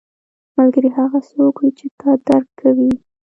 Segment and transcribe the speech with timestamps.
[0.57, 2.91] ملګری هغه څوک وي چې تا درک کوي